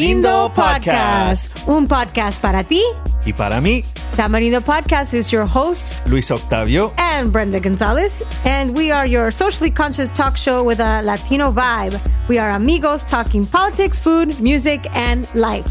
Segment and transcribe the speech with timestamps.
[0.00, 1.68] Tamarindo Podcast.
[1.68, 2.82] un podcast para ti.
[3.26, 3.84] Y para mí,
[4.16, 6.90] Tamarindo Podcast is your host Luis Octavio.
[6.96, 12.00] and Brenda Gonzalez, and we are your socially conscious talk show with a Latino vibe.
[12.28, 15.68] We are amigos talking politics, food, music, and life.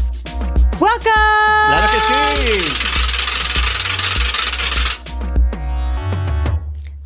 [0.80, 1.10] Welcome.
[1.66, 2.89] Claro que sí.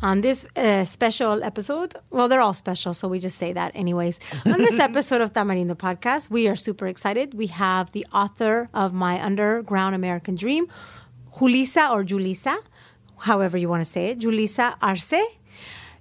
[0.05, 4.19] On this uh, special episode, well, they're all special, so we just say that anyways.
[4.45, 7.33] On this episode of Tamarindo Podcast, we are super excited.
[7.33, 10.67] We have the author of My Underground American Dream,
[11.33, 12.55] Julissa or Julissa,
[13.17, 15.25] however you want to say it, Julissa Arce,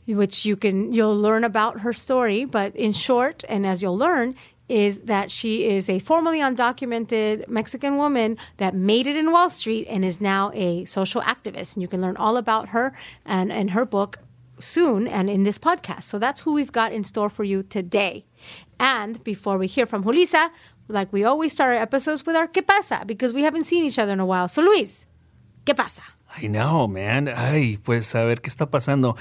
[0.06, 2.44] which you can you'll learn about her story.
[2.44, 4.34] But in short, and as you'll learn,
[4.68, 9.86] is that she is a formerly undocumented Mexican woman that made it in Wall Street
[9.88, 11.74] and is now a social activist.
[11.74, 12.92] And you can learn all about her
[13.26, 14.18] and, and her book
[14.58, 16.04] soon and in this podcast.
[16.04, 18.24] So that's who we've got in store for you today.
[18.78, 20.50] And before we hear from Julissa,
[20.88, 23.04] like we always start our episodes with our ¿Qué pasa?
[23.06, 24.48] Because we haven't seen each other in a while.
[24.48, 25.06] So Luis,
[25.64, 26.02] ¿qué pasa?
[26.36, 27.28] I know, man.
[27.28, 29.16] Ay, pues a ver qué está pasando.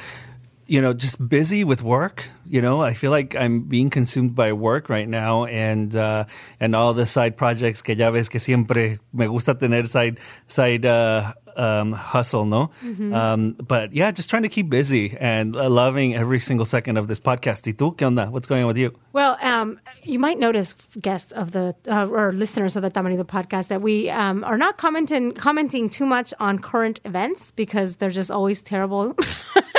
[0.66, 2.26] You know, just busy with work.
[2.48, 6.26] You know, I feel like I'm being consumed by work right now, and uh,
[6.60, 10.86] and all the side projects que ya ves que siempre me gusta tener side side
[10.86, 12.72] uh, um, hustle, no.
[13.14, 17.08] Um, but yeah, just trying to keep busy and uh, loving every single second of
[17.08, 17.68] this podcast.
[17.68, 18.30] ¿Y tú qué onda?
[18.30, 18.94] What's going on with you?
[19.14, 23.68] Well, um, you might notice, guests of the uh, or listeners of the Tamarindo podcast,
[23.68, 28.32] that we um, are not commenting commenting too much on current events because they're just
[28.32, 29.16] always terrible.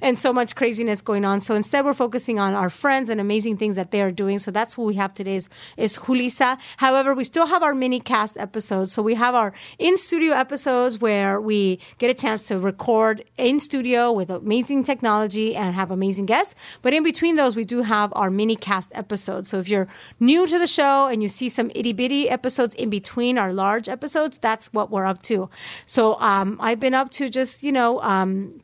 [0.00, 1.40] And so much craziness going on.
[1.40, 4.38] So instead, we're focusing on our friends and amazing things that they are doing.
[4.38, 6.58] So that's who we have today is, is Julissa.
[6.78, 8.92] However, we still have our mini cast episodes.
[8.92, 13.60] So we have our in studio episodes where we get a chance to record in
[13.60, 16.54] studio with amazing technology and have amazing guests.
[16.82, 19.50] But in between those, we do have our mini cast episodes.
[19.50, 19.88] So if you're
[20.20, 23.88] new to the show and you see some itty bitty episodes in between our large
[23.88, 25.48] episodes, that's what we're up to.
[25.86, 28.61] So um, I've been up to just, you know, um,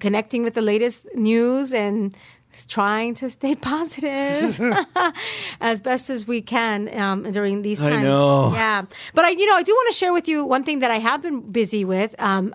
[0.00, 2.16] connecting with the latest news and
[2.68, 4.60] trying to stay positive
[5.60, 8.04] as best as we can um, during these I times.
[8.04, 8.52] know.
[8.52, 8.84] Yeah,
[9.14, 10.98] but I, you know, I do want to share with you one thing that I
[10.98, 12.14] have been busy with.
[12.20, 12.54] Um,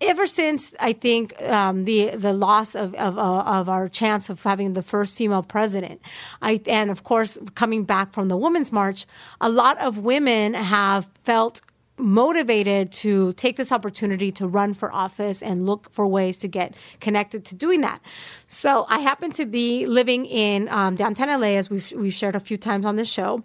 [0.00, 4.42] ever since I think um, the the loss of of, uh, of our chance of
[4.42, 6.00] having the first female president,
[6.40, 9.06] I and of course coming back from the Women's March,
[9.40, 11.60] a lot of women have felt
[11.98, 16.74] motivated to take this opportunity to run for office and look for ways to get
[17.00, 18.00] connected to doing that.
[18.46, 22.40] So I happen to be living in um, downtown LA, as we've we've shared a
[22.40, 23.42] few times on this show,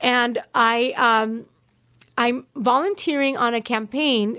[0.00, 0.92] and I.
[0.96, 1.46] Um,
[2.20, 4.36] I'm volunteering on a campaign.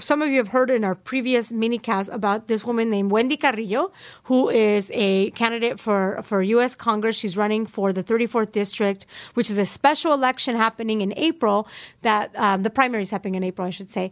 [0.00, 3.92] Some of you have heard in our previous minicast about this woman named Wendy Carrillo,
[4.24, 6.74] who is a candidate for, for U.S.
[6.74, 7.14] Congress.
[7.14, 11.68] She's running for the 34th district, which is a special election happening in April.
[12.00, 14.10] That um, the primary is happening in April, I should say.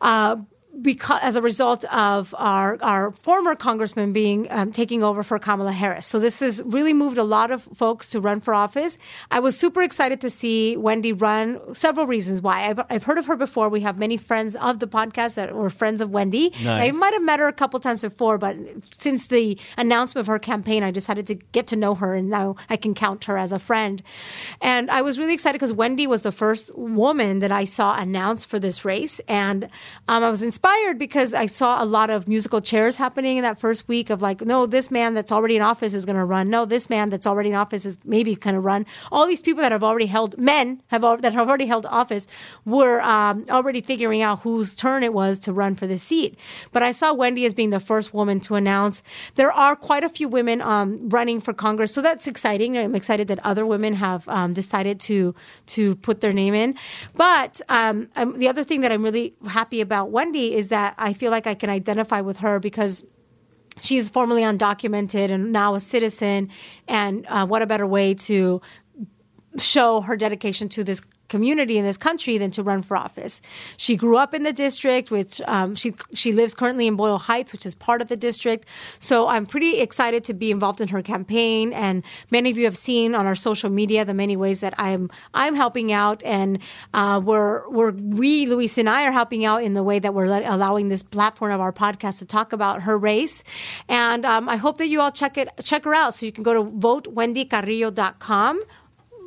[0.00, 0.38] Uh,
[0.82, 5.72] because as a result of our our former congressman being um, taking over for Kamala
[5.72, 6.06] Harris.
[6.06, 8.98] So this has really moved a lot of folks to run for office.
[9.30, 11.74] I was super excited to see Wendy run.
[11.74, 12.68] Several reasons why.
[12.68, 13.68] I've, I've heard of her before.
[13.68, 16.50] We have many friends of the podcast that were friends of Wendy.
[16.62, 16.88] Nice.
[16.88, 18.56] I might have met her a couple times before, but
[18.96, 22.56] since the announcement of her campaign, I decided to get to know her, and now
[22.68, 24.02] I can count her as a friend.
[24.60, 28.48] And I was really excited because Wendy was the first woman that I saw announced
[28.48, 29.64] for this race, and
[30.08, 33.58] um, I was inspired because I saw a lot of musical chairs happening in that
[33.58, 36.50] first week of like, no, this man that's already in office is going to run.
[36.50, 38.86] No, this man that's already in office is maybe going to run.
[39.10, 42.26] All these people that have already held men have that have already held office
[42.64, 46.38] were um, already figuring out whose turn it was to run for the seat.
[46.72, 49.02] But I saw Wendy as being the first woman to announce.
[49.36, 52.76] There are quite a few women um, running for Congress, so that's exciting.
[52.76, 55.34] I'm excited that other women have um, decided to
[55.66, 56.74] to put their name in.
[57.14, 61.12] But um, um, the other thing that I'm really happy about Wendy is that I
[61.12, 63.04] feel like I can identify with her because
[63.80, 66.50] she is formerly undocumented and now a citizen.
[66.88, 68.60] And uh, what a better way to
[69.58, 73.40] show her dedication to this community in this country than to run for office.
[73.78, 77.52] She grew up in the district, which um, she she lives currently in Boyle Heights,
[77.52, 78.68] which is part of the district.
[78.98, 81.72] So I'm pretty excited to be involved in her campaign.
[81.72, 85.08] And many of you have seen on our social media the many ways that I'm
[85.32, 86.58] I'm helping out, and
[86.92, 90.26] uh, we're we're we Luis and I are helping out in the way that we're
[90.26, 93.42] let, allowing this platform of our podcast to talk about her race.
[93.88, 96.14] And um, I hope that you all check it check her out.
[96.14, 98.62] So you can go to votewendycarrillo.com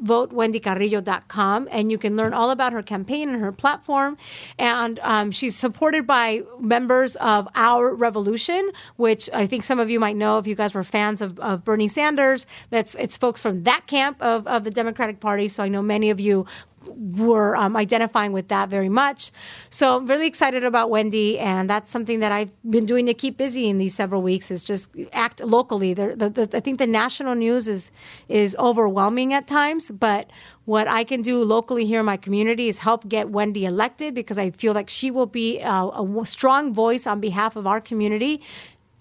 [0.04, 4.18] votewendycarrillo.com, and you can learn all about her campaign and her platform.
[4.60, 10.00] And um, she's supported by members of Our Revolution, which I think some of you
[10.00, 12.46] might know if you guys were fans of, of Bernie Sanders.
[12.70, 15.48] That's it's folks from that camp of, of the Democratic Party.
[15.48, 16.46] So I know many of you
[16.88, 19.32] were um, identifying with that very much.
[19.70, 23.38] So I'm really excited about Wendy, and that's something that I've been doing to keep
[23.38, 24.52] busy in these several weeks.
[24.52, 25.94] Is just act locally.
[25.94, 27.92] The, the, the, I think the national news is
[28.28, 30.30] is overwhelming at times, but
[30.66, 34.38] what I can do locally here in my community is help get Wendy elected because
[34.38, 38.42] I feel like she will be a, a strong voice on behalf of our community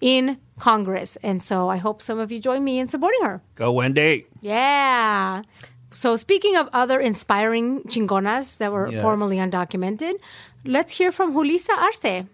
[0.01, 1.15] in Congress.
[1.23, 3.41] And so I hope some of you join me in supporting her.
[3.55, 4.27] Go, Wendy.
[4.41, 5.43] Yeah.
[5.93, 9.01] So, speaking of other inspiring chingonas that were Yes.
[9.01, 10.13] formerly undocumented,
[10.65, 12.25] let's hear from Julissa Arce.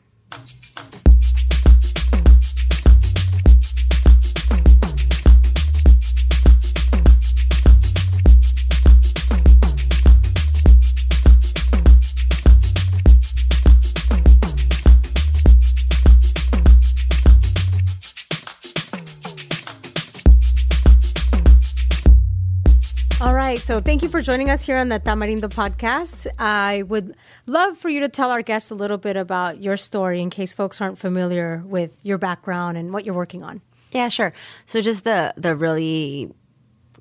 [23.69, 26.25] So thank you for joining us here on the Tamarindo podcast.
[26.39, 30.21] I would love for you to tell our guests a little bit about your story
[30.21, 33.61] in case folks aren't familiar with your background and what you're working on.
[33.91, 34.33] Yeah, sure.
[34.65, 36.33] So just the the really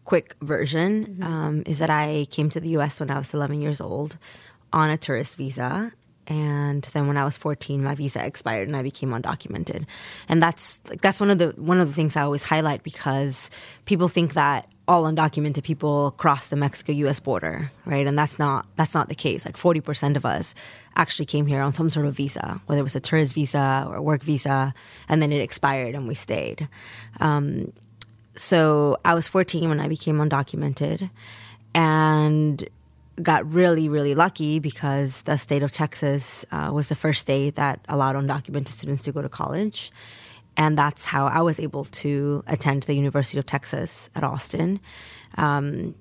[0.04, 3.00] quick version um, is that I came to the U.S.
[3.00, 4.18] when I was 11 years old
[4.70, 5.90] on a tourist visa,
[6.26, 9.86] and then when I was 14, my visa expired and I became undocumented.
[10.28, 13.50] And that's like that's one of the one of the things I always highlight because
[13.86, 17.20] people think that all undocumented people cross the Mexico-U.S.
[17.20, 18.06] border, right?
[18.06, 19.44] And that's not that's not the case.
[19.44, 20.55] Like 40% of us
[20.96, 23.96] actually came here on some sort of visa, whether it was a tourist visa or
[23.96, 24.73] a work visa,
[25.08, 26.69] and then it expired and we stayed.
[27.20, 27.73] Um,
[28.35, 31.11] so I was 14 when I became undocumented
[31.75, 32.67] and
[33.23, 37.81] got really, really lucky because the state of Texas uh, was the first state that
[37.88, 39.93] allowed undocumented students to go to college.
[40.58, 44.81] And that's how I was able to attend the University of Texas at Austin.
[45.37, 45.94] Um,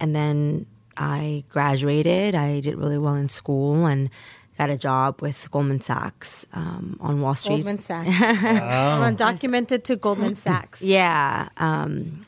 [0.00, 0.66] and then
[0.96, 2.34] I graduated.
[2.34, 4.08] I did really well in school and
[4.56, 7.56] got a job with Goldman Sachs um, on Wall Street.
[7.56, 8.08] Goldman Sachs.
[8.16, 10.80] From undocumented to Goldman Sachs.
[10.82, 12.26] Yeah, um,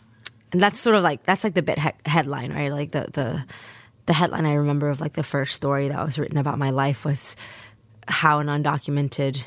[0.52, 2.70] and that's sort of like that's like the bit he- headline, right?
[2.70, 3.44] Like the the
[4.06, 7.04] the headline I remember of like the first story that was written about my life
[7.04, 7.34] was
[8.08, 9.44] how an undocumented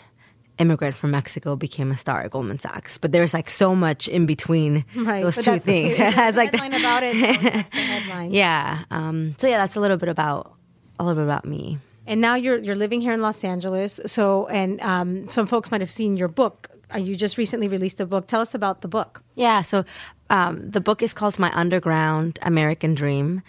[0.60, 2.98] immigrant from Mexico became a star at Goldman Sachs.
[2.98, 5.24] But there's like so much in between Right.
[5.24, 5.98] those but two the- things.
[6.00, 7.14] that's It's the like headline about it.
[7.14, 8.32] The headline.
[8.34, 8.84] yeah.
[8.92, 10.54] Um, so yeah, that's a little bit about
[11.00, 11.80] a little bit about me.
[12.08, 14.00] And now you're you're living here in Los Angeles.
[14.06, 16.70] So, and um, some folks might have seen your book.
[16.94, 18.28] Uh, you just recently released a book.
[18.28, 19.24] Tell us about the book.
[19.34, 19.84] Yeah, so
[20.30, 23.42] um, the book is called My Underground American Dream,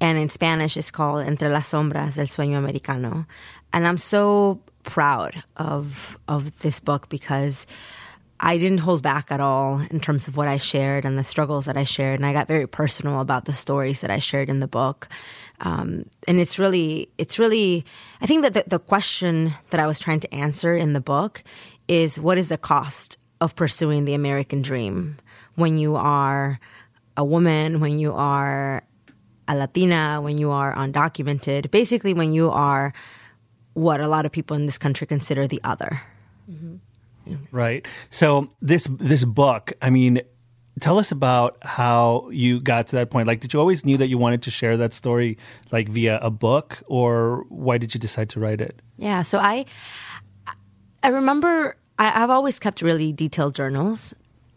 [0.00, 3.26] and in Spanish it's called Entre las Sombras del Sueño Americano.
[3.72, 7.66] And I'm so proud of of this book because
[8.42, 11.66] I didn't hold back at all in terms of what I shared and the struggles
[11.66, 14.60] that I shared, and I got very personal about the stories that I shared in
[14.60, 15.08] the book.
[15.60, 17.84] Um, and it's really, it's really,
[18.22, 21.44] I think that the, the question that I was trying to answer in the book
[21.86, 25.18] is what is the cost of pursuing the American dream
[25.56, 26.58] when you are
[27.18, 28.82] a woman, when you are
[29.50, 32.92] a Latina, when you are undocumented, basically when you are
[33.74, 36.02] what a lot of people in this country consider the other.
[37.52, 37.86] Right.
[38.10, 40.22] So this this book, I mean,
[40.80, 43.26] tell us about how you got to that point.
[43.26, 45.38] Like, did you always knew that you wanted to share that story,
[45.70, 48.80] like via a book, or why did you decide to write it?
[48.96, 49.66] Yeah, so I
[51.02, 54.14] I remember I, I've always kept really detailed journals,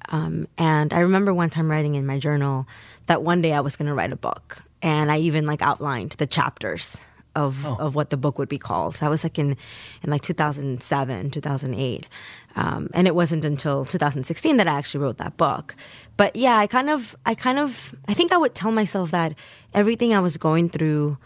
[0.10, 2.66] um, and I remember one time writing in my journal
[3.06, 6.12] that one day I was going to write a book, and I even like outlined
[6.20, 7.00] the chapters
[7.36, 8.98] of of what the book would be called.
[8.98, 9.58] So I was like in
[10.04, 12.08] in like 2007, 2008.
[12.56, 15.76] Um, and it wasn't until 2016 that I actually wrote that book.
[16.18, 19.34] But yeah, I kind of, I kind of, I think I would tell myself that
[19.74, 21.18] everything I was going through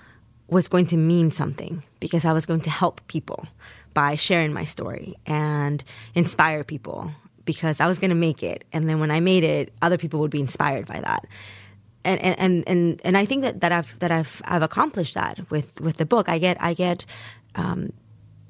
[0.48, 3.46] was going to mean something because I was going to help people
[3.94, 5.84] by sharing my story and
[6.16, 7.12] inspire people
[7.44, 8.64] because I was going to make it.
[8.72, 11.26] And then when I made it, other people would be inspired by that.
[12.08, 15.80] And, and, and, and, I think that, that I've, that I've, I've accomplished that with,
[15.82, 16.30] with the book.
[16.30, 17.06] I get, I get,
[17.56, 17.92] um,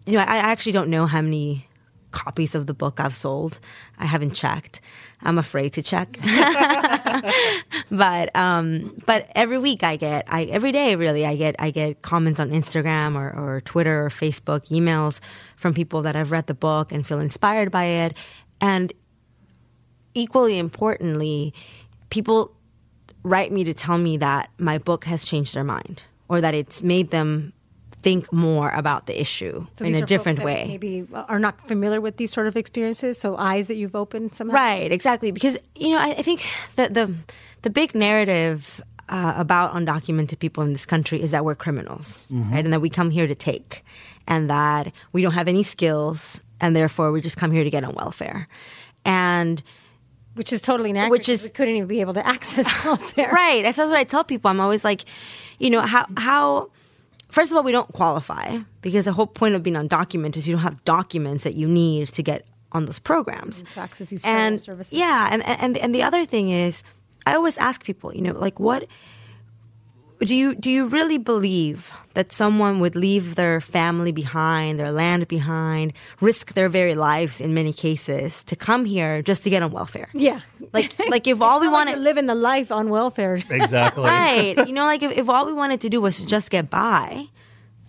[0.06, 1.68] you know, I, I actually don't know how many
[2.12, 3.60] copies of the book I've sold.
[3.98, 4.82] I haven't checked.
[5.22, 6.18] I'm afraid to check.
[7.92, 12.02] but um, but every week I get I every day really I get I get
[12.02, 15.20] comments on Instagram or, or Twitter or Facebook, emails
[15.56, 18.18] from people that have read the book and feel inspired by it.
[18.62, 18.94] And
[20.14, 21.54] equally importantly,
[22.10, 22.57] people
[23.28, 26.82] write me to tell me that my book has changed their mind or that it's
[26.82, 27.54] made them
[28.02, 30.68] think more about the issue So in a are different folks that way.
[30.68, 34.56] Maybe are not familiar with these sort of experiences, so eyes that you've opened somehow.
[34.56, 35.32] Right, exactly.
[35.32, 37.14] Because you know, I, I think that the
[37.64, 42.64] the big narrative uh, about undocumented people in this country is that we're criminals, right,
[42.64, 43.84] and that we come here to take,
[44.28, 47.84] and that we don't have any skills, and therefore we just come here to get
[47.84, 48.48] on welfare,
[49.06, 49.64] and
[50.38, 51.12] Which is totally inaccurate.
[51.12, 53.30] Which is- we couldn't even be able to access welfare.
[53.32, 53.62] right.
[53.64, 54.50] That's what I tell people.
[54.50, 55.04] I'm always like,
[55.60, 56.70] you know, how how.
[57.30, 60.56] First of all, we don't qualify because the whole point of being undocumented is you
[60.56, 63.64] don't have documents that you need to get on those programs.
[63.74, 64.94] To access these and services.
[64.98, 66.84] yeah, and, and and the other thing is,
[67.26, 68.88] I always ask people, you know, like what
[70.20, 75.28] do you do you really believe that someone would leave their family behind, their land
[75.28, 79.72] behind, risk their very lives in many cases to come here just to get on
[79.72, 80.10] welfare?
[80.14, 80.42] Yeah.
[80.74, 83.36] Like like if all we Not like want you're living the life on welfare.
[83.50, 84.04] Exactly.
[84.10, 87.28] right, you know, like if, if all we wanted to do was just get by,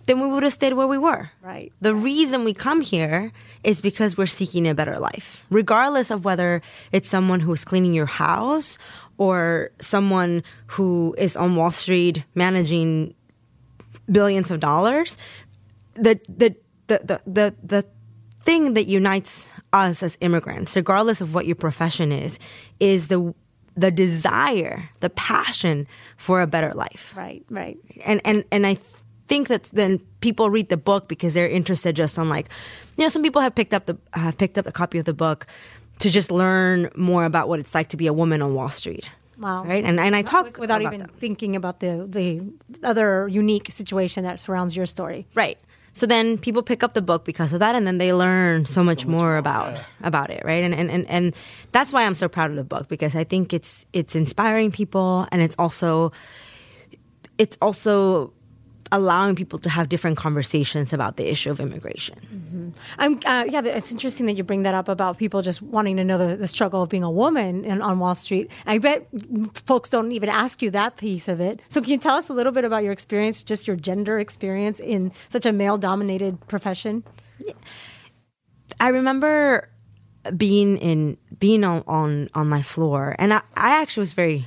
[0.05, 1.31] then we would have stayed where we were.
[1.41, 1.71] Right.
[1.81, 3.31] The reason we come here
[3.63, 8.07] is because we're seeking a better life, regardless of whether it's someone who's cleaning your
[8.07, 8.77] house
[9.19, 13.13] or someone who is on Wall Street managing
[14.11, 15.17] billions of dollars.
[15.93, 16.55] The the
[16.87, 17.85] the the the, the
[18.43, 22.39] thing that unites us as immigrants, regardless of what your profession is,
[22.79, 23.35] is the
[23.75, 27.77] the desire, the passion for a better life Right, right.
[28.05, 28.77] and and and I
[29.27, 32.49] think that then people read the book because they're interested just on like,
[32.97, 35.13] you know, some people have picked up the have picked up a copy of the
[35.13, 35.45] book
[35.99, 39.09] to just learn more about what it's like to be a woman on Wall Street.
[39.37, 39.63] Wow.
[39.63, 41.15] Right, and and I talk without about even that.
[41.19, 42.41] thinking about the the
[42.83, 45.27] other unique situation that surrounds your story.
[45.35, 45.57] right.
[45.91, 48.83] So then people pick up the book because of that, and then they learn so
[48.83, 50.63] much, more, about about it, right?
[50.63, 51.35] And, and and and
[51.71, 55.27] that's why I'm so proud of the book because I think it's it's inspiring people,
[55.31, 56.11] and it's also
[57.37, 58.31] it's also
[58.91, 62.73] allowing people to have different conversations about the issue of immigration.
[62.97, 63.61] I'm uh, yeah.
[63.63, 66.47] It's interesting that you bring that up about people just wanting to know the, the
[66.47, 68.49] struggle of being a woman in, on Wall Street.
[68.65, 69.07] I bet
[69.53, 71.61] folks don't even ask you that piece of it.
[71.69, 74.79] So can you tell us a little bit about your experience, just your gender experience
[74.79, 77.03] in such a male-dominated profession?
[78.79, 79.69] I remember
[80.35, 84.45] being in being on on, on my floor, and I, I actually was very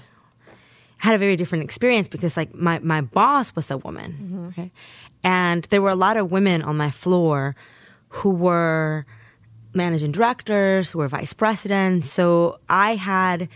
[1.03, 4.47] had a very different experience because like my my boss was a woman, mm-hmm.
[4.49, 4.71] okay?
[5.25, 7.57] and there were a lot of women on my floor
[8.09, 9.05] who were
[9.75, 12.09] managing directors, who were vice presidents.
[12.09, 13.49] So I had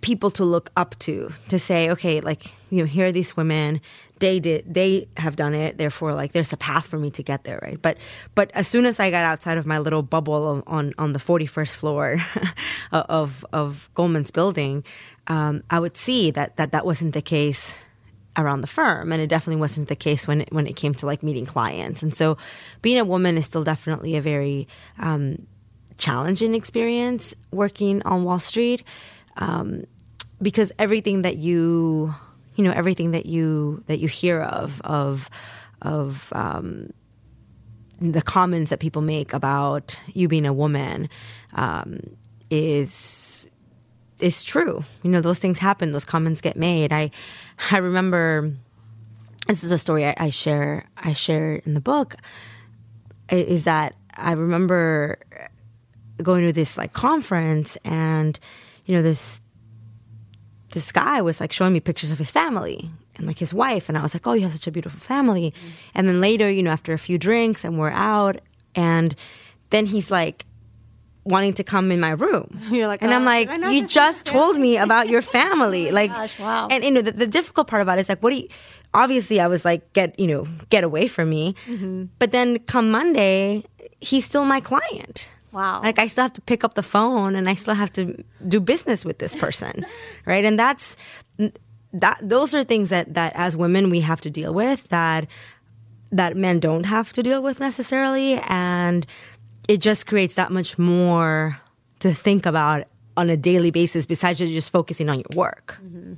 [0.00, 3.80] people to look up to to say okay like you know here are these women
[4.24, 5.76] they did they have done it.
[5.78, 7.80] Therefore like there's a path for me to get there right?
[7.80, 7.98] But
[8.34, 11.18] but as soon as i got outside of my little bubble of, on on the
[11.18, 12.06] 41st floor
[12.92, 14.84] of of goldman's building
[15.26, 17.84] um, i would see that that that wasn't the case
[18.36, 19.12] around the firm.
[19.12, 22.02] And it definitely wasn't the case when it, when it came to like meeting clients.
[22.02, 22.36] And so
[22.82, 24.66] being a woman is still definitely a very
[24.98, 25.46] um,
[25.98, 28.82] challenging experience working on wall street
[29.36, 29.84] um,
[30.42, 32.14] because everything that you
[32.54, 35.28] you know everything that you that you hear of of
[35.82, 36.90] of um,
[38.00, 41.08] the comments that people make about you being a woman
[41.52, 42.00] um,
[42.50, 43.48] is
[44.20, 44.84] is true.
[45.02, 45.92] You know, those things happen.
[45.92, 46.92] Those comments get made.
[46.92, 47.10] I
[47.70, 48.52] I remember
[49.46, 52.16] this is a story I, I share I share in the book.
[53.30, 55.18] Is that I remember
[56.22, 58.38] going to this like conference and
[58.86, 59.40] you know this
[60.74, 63.96] this guy was like showing me pictures of his family and like his wife and
[63.96, 65.54] I was like, "Oh, you have such a beautiful family."
[65.94, 68.40] And then later, you know, after a few drinks and we're out
[68.74, 69.14] and
[69.70, 70.44] then he's like
[71.24, 72.60] wanting to come in my room.
[72.70, 75.08] You're like, and I'm "Oh, like, did I not "You just just told me about
[75.08, 76.68] your family." like gosh, wow.
[76.70, 78.48] and you know, the, the difficult part about it is like, what do you
[78.94, 81.54] obviously I was like, get, you know, get away from me.
[81.66, 82.04] Mm-hmm.
[82.18, 83.64] But then come Monday,
[84.00, 85.28] he's still my client.
[85.54, 85.82] Wow.
[85.82, 88.58] Like I still have to pick up the phone and I still have to do
[88.58, 89.86] business with this person,
[90.26, 90.44] right?
[90.44, 90.96] And that's
[91.92, 92.18] that.
[92.20, 95.28] Those are things that that as women we have to deal with that
[96.10, 99.06] that men don't have to deal with necessarily, and
[99.68, 101.58] it just creates that much more
[102.00, 102.84] to think about
[103.16, 105.78] on a daily basis besides just focusing on your work.
[105.84, 106.14] Mm-hmm.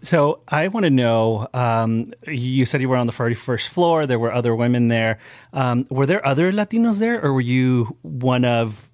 [0.00, 1.48] So I want to know.
[1.52, 4.06] Um, you said you were on the forty-first floor.
[4.06, 5.18] There were other women there.
[5.52, 8.90] Um, were there other Latinos there, or were you one of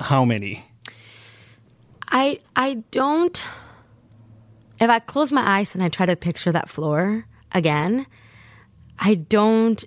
[0.00, 0.64] how many?
[2.08, 3.44] I I don't.
[4.80, 8.06] If I close my eyes and I try to picture that floor again,
[8.98, 9.84] I don't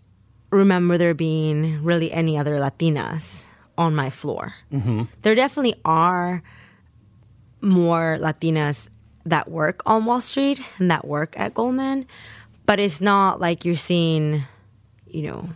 [0.52, 3.46] remember there being really any other Latinas
[3.78, 4.54] on my floor.
[5.22, 6.44] There definitely are
[7.62, 8.90] more Latinas
[9.26, 12.06] that work on Wall Street and that work at Goldman,
[12.66, 14.44] but it's not like you're seeing,
[15.08, 15.50] you know,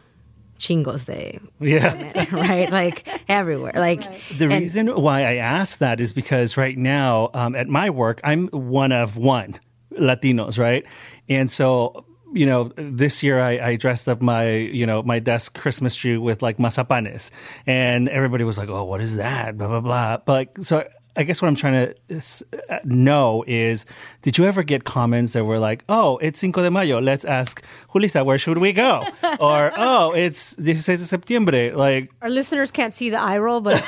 [0.57, 2.25] chingos de Yeah.
[2.35, 4.01] right like everywhere like
[4.37, 8.19] The and- reason why I ask that is because right now um, at my work,
[8.23, 9.57] I'm one of one
[9.93, 10.83] Latinos, right?
[11.29, 15.57] And so, you know, this year I, I dressed up my, you know, my desk
[15.57, 17.31] Christmas tree with like mazapanes,
[17.65, 20.17] and everybody was like, "Oh, what is that?" Blah blah blah.
[20.17, 20.87] But like, so.
[21.15, 22.21] I guess what I'm trying to
[22.69, 23.85] uh, know is,
[24.21, 27.01] did you ever get comments that were like, "Oh, it's Cinco de Mayo.
[27.01, 29.03] Let's ask Julissa where should we go?"
[29.39, 33.83] or "Oh, it's 16 de septiembre." Like, Our listeners can't see the eye roll, but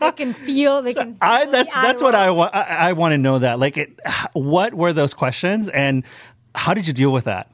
[0.00, 0.82] they can feel.
[0.82, 1.16] They can.
[1.22, 2.22] I feel the that's eye that's what roll.
[2.22, 2.54] I want.
[2.54, 3.58] I, I want to know that.
[3.58, 3.98] Like, it,
[4.32, 6.02] what were those questions, and
[6.54, 7.50] how did you deal with that?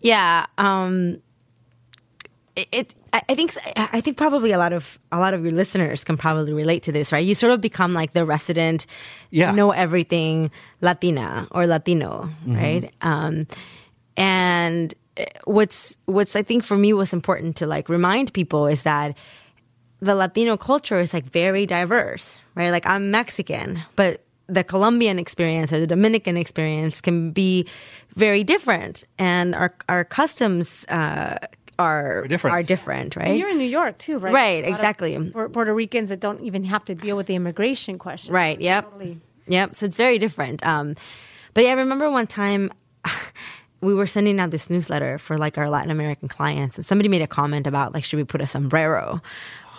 [0.00, 1.22] Yeah, um,
[2.56, 2.68] it.
[2.72, 6.16] it I think I think probably a lot of a lot of your listeners can
[6.16, 7.24] probably relate to this, right?
[7.24, 8.86] You sort of become like the resident,
[9.30, 9.52] Yeah.
[9.52, 10.50] know everything
[10.80, 12.90] Latina or Latino, right?
[13.02, 13.46] Um,
[14.16, 14.94] and
[15.44, 19.16] what's what's I think for me was important to like remind people is that
[20.00, 22.70] the Latino culture is like very diverse, right?
[22.70, 27.66] Like I'm Mexican, but the Colombian experience or the Dominican experience can be
[28.16, 31.36] very different, and our our customs uh,
[31.78, 32.54] are different.
[32.54, 33.28] are different, right?
[33.28, 34.32] And you're in New York too, right?
[34.32, 35.30] Right, A lot of exactly.
[35.30, 38.34] Puerto Ricans that don't even have to deal with the immigration question.
[38.34, 38.60] Right.
[38.60, 38.84] Yep.
[38.84, 39.20] Totally.
[39.48, 39.76] Yep.
[39.76, 40.66] So it's very different.
[40.66, 40.96] Um,
[41.54, 42.70] but yeah, I remember one time
[43.80, 47.22] we were sending out this newsletter for like our Latin American clients, and somebody made
[47.22, 49.20] a comment about like, should we put a sombrero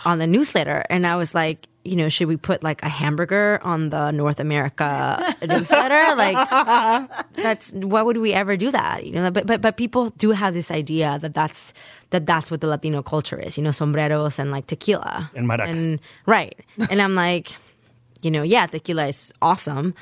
[0.06, 0.84] on the newsletter?
[0.90, 4.40] And I was like, you know, should we put like a hamburger on the North
[4.40, 6.16] America newsletter?
[6.16, 6.38] Like,
[7.36, 9.06] that's why would we ever do that?
[9.06, 11.74] You know, but but but people do have this idea that that's
[12.12, 13.58] that that's what the Latino culture is.
[13.58, 15.70] You know, sombreros and like tequila And maracas.
[15.70, 16.56] and right.
[16.90, 17.56] and I'm like,
[18.22, 19.94] you know, yeah, tequila is awesome.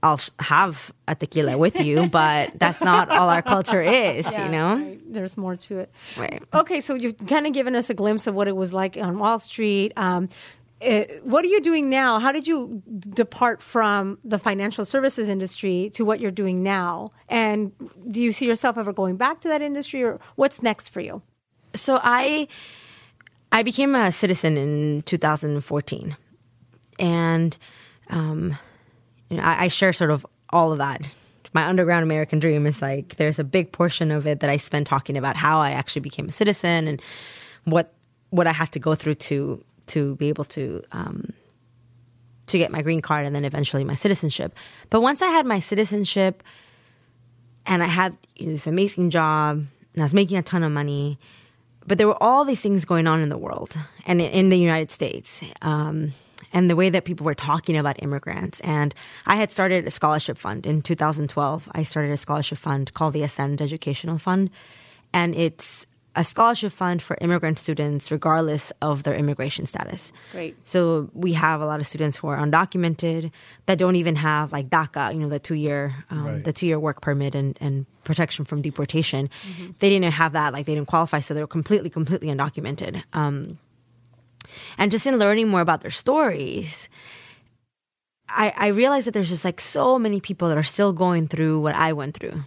[0.00, 4.48] I'll have a tequila with you, but that's not all our culture is, Yeah, you
[4.52, 4.76] know?
[4.76, 5.00] right.
[5.12, 5.90] There's more to it.
[6.16, 6.40] Right.
[6.54, 9.18] Okay, so you've kind of given us a glimpse of what it was like on
[9.18, 9.92] Wall Street.
[9.96, 10.28] Um,
[10.80, 12.18] uh, what are you doing now?
[12.20, 17.10] How did you depart from the financial services industry to what you're doing now?
[17.28, 17.72] And
[18.08, 21.22] do you see yourself ever going back to that industry, or what's next for you?
[21.74, 22.46] So I
[23.50, 26.16] I became a citizen in 2014,
[27.00, 27.58] and
[28.10, 28.56] um,
[29.30, 31.02] you know, I, I share sort of all of that.
[31.54, 34.86] My underground American dream is like there's a big portion of it that I spend
[34.86, 37.02] talking about how I actually became a citizen and
[37.64, 37.94] what
[38.30, 41.32] what I had to go through to to be able to um,
[42.46, 44.54] to get my green card and then eventually my citizenship.
[44.90, 46.42] But once I had my citizenship
[47.66, 51.18] and I had this amazing job and I was making a ton of money,
[51.86, 54.58] but there were all these things going on in the world and in- in the
[54.58, 55.42] United States.
[55.62, 56.12] Um,
[56.52, 58.60] and the way that people were talking about immigrants.
[58.60, 58.94] And
[59.26, 61.68] I had started a scholarship fund in 2012.
[61.72, 64.48] I started a scholarship fund called the Ascend Educational Fund.
[65.12, 65.86] And it's
[66.18, 70.12] a scholarship fund for immigrant students, regardless of their immigration status.
[70.32, 70.56] great.
[70.64, 73.30] So we have a lot of students who are undocumented
[73.66, 76.44] that don't even have like DACA, you know, the two year, um, Right.
[76.44, 79.30] the two year work permit and, and protection from deportation.
[79.78, 83.02] They didn't have that, like they didn't qualify, so they were completely, completely undocumented.
[83.12, 83.58] Um,
[84.76, 86.88] and just in learning more about their stories,
[88.30, 91.60] I, I realized that there's just like so many people that are still going through
[91.60, 92.44] what I went through.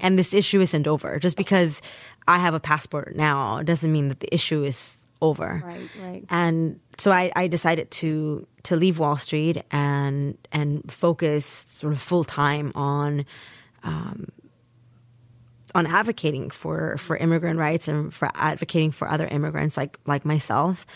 [0.00, 1.18] And this issue isn't over.
[1.18, 1.82] Just because
[2.28, 5.62] I have a passport now doesn't mean that the issue is over.
[5.64, 6.24] Right, right.
[6.30, 12.00] And so I, I decided to to leave Wall Street and and focus sort of
[12.00, 13.24] full time on
[15.74, 20.86] on advocating for for immigrant rights and for advocating for other immigrants like like myself.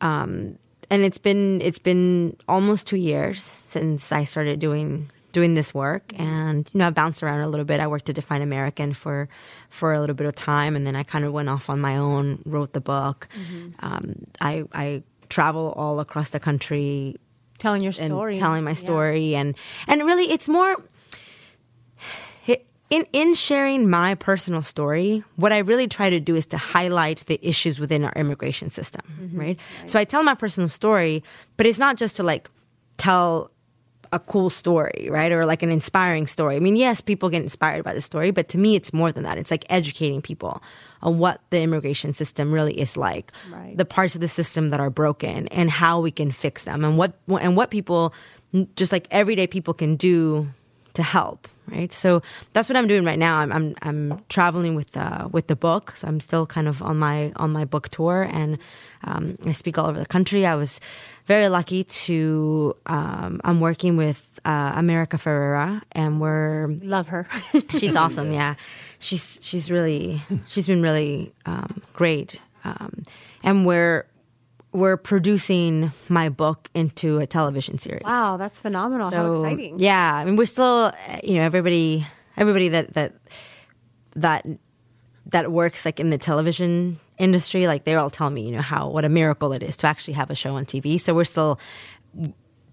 [0.00, 0.58] Um,
[0.90, 6.12] and it's been it's been almost two years since I started doing doing this work,
[6.18, 7.80] and you know I bounced around a little bit.
[7.80, 9.28] I worked at Define American for
[9.70, 11.96] for a little bit of time, and then I kind of went off on my
[11.96, 13.28] own, wrote the book.
[13.80, 17.16] Um, I I travel all across the country
[17.58, 18.76] Telling your and story, telling my Yeah.
[18.86, 19.54] story and
[19.86, 20.76] and really it's more
[22.90, 27.22] in in sharing my personal story what i really try to do is to highlight
[27.26, 29.38] the issues within our immigration system Mm-hmm.
[29.40, 29.58] right?
[29.86, 31.22] so i tell my personal story
[31.58, 32.48] but it's not just to like
[32.96, 33.50] tell
[34.12, 37.84] a cool story right or like an inspiring story i mean yes people get inspired
[37.84, 40.62] by the story but to me it's more than that it's like educating people
[41.02, 43.76] on what the immigration system really is like Right.
[43.76, 46.96] the parts of the system that are broken and how we can fix them and
[46.98, 48.12] what and what people
[48.76, 50.48] just like everyday people can do
[50.94, 51.92] to help right?
[51.92, 52.22] So
[52.54, 53.36] that's what I'm doing right now.
[53.36, 56.96] I'm I'm, I'm traveling with uh, with the book, so I'm still kind of on
[56.96, 58.56] my on my book tour, and
[59.04, 60.46] um, I speak all over the country.
[60.46, 60.80] I was
[61.28, 67.28] very lucky to um, I'm working with uh, America Ferrera, and we're Love her.
[67.78, 68.32] she's awesome.
[68.32, 68.54] Yeah,
[68.98, 73.04] she's she's really she's been really um, great, um,
[73.44, 74.06] and we're
[74.72, 78.04] we're producing my book into a television series.
[78.04, 79.10] wow, that's phenomenal.
[79.10, 79.78] How exciting.
[79.78, 82.06] Yeah, I mean, we're still, uh, you know, everybody,
[82.38, 83.12] everybody that that
[84.16, 84.46] that
[85.28, 88.88] that works like in the television industry, like they're all telling me, you know, how
[88.88, 91.00] what a miracle it is to actually have a show on TV.
[91.00, 91.58] So we're still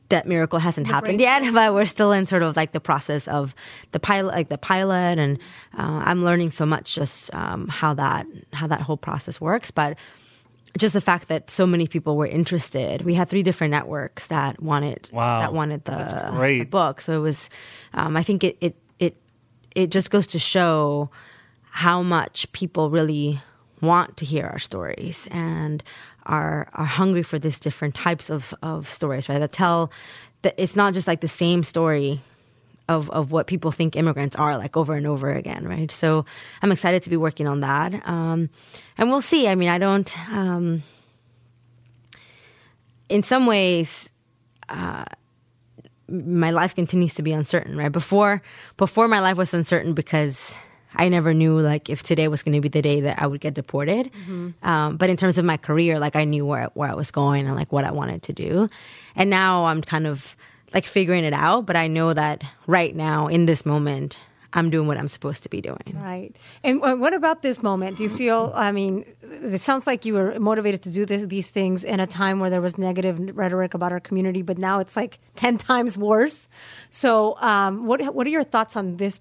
[0.10, 3.56] that miracle hasn't happened yet, but we're still in sort of like the process of
[3.92, 5.40] the pilot, like the pilot, and
[5.78, 9.98] uh, I'm learning so much just um, how that how that whole process works, but
[10.78, 13.02] just the fact that so many people were interested.
[13.04, 15.40] We had three different networks that wanted Wow.
[15.40, 17.00] that wanted the, the book.
[17.02, 17.50] So it was,
[17.94, 19.18] um, I think it, it it
[19.76, 21.10] it just goes to show
[21.76, 23.42] how much people really
[23.82, 25.84] want to hear our stories and
[26.26, 29.40] are are hungry for these different types of of stories, right?
[29.40, 29.92] That tell
[30.44, 32.22] that it's not just like the same story
[32.88, 35.92] of, of what people think immigrants are like over and over again, right?
[35.92, 36.24] So
[36.62, 38.08] I'm excited to be working on that.
[38.08, 38.50] Um,
[38.98, 39.48] and we'll see.
[39.48, 40.84] I mean, I don't, um,
[43.10, 44.12] in some ways,
[44.70, 45.06] uh,
[46.08, 47.92] my life continues to be uncertain, right?
[47.92, 48.44] Before,
[48.78, 50.60] before my life was uncertain because
[50.96, 53.42] I never knew like if today was going to be the day that I would
[53.42, 54.12] get deported.
[54.64, 57.48] Um, but in terms of my career, like I knew where where I was going
[57.48, 58.70] and like what I wanted to do.
[59.16, 60.36] And now I'm kind of
[60.74, 61.66] like figuring it out.
[61.66, 64.20] But I know that right now in this moment,
[64.56, 65.94] I'm doing what I'm supposed to be doing.
[65.94, 66.34] Right.
[66.64, 67.98] And what about this moment?
[67.98, 71.50] Do you feel, I mean, it sounds like you were motivated to do this, these
[71.50, 74.96] things in a time where there was negative rhetoric about our community, but now it's
[74.96, 76.48] like 10 times worse.
[76.90, 79.20] So, um, what, what are your thoughts on this?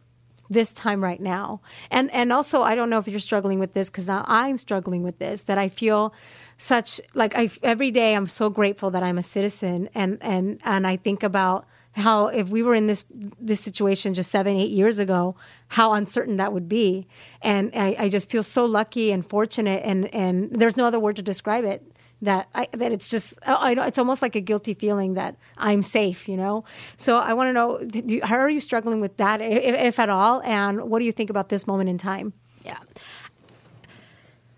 [0.54, 3.90] This time right now, and and also I don't know if you're struggling with this
[3.90, 5.42] because now I'm struggling with this.
[5.42, 6.14] That I feel
[6.56, 10.86] such like I every day I'm so grateful that I'm a citizen, and and and
[10.86, 13.04] I think about how if we were in this
[13.40, 15.36] this situation just seven eight years ago
[15.68, 17.06] how uncertain that would be
[17.40, 21.16] and I, I just feel so lucky and fortunate and and there's no other word
[21.16, 24.74] to describe it that I, that it's just I, I, it's almost like a guilty
[24.74, 26.64] feeling that I'm safe, you know.
[26.96, 30.08] So I want to know you, how are you struggling with that, if, if at
[30.08, 32.32] all, and what do you think about this moment in time?
[32.64, 32.78] Yeah.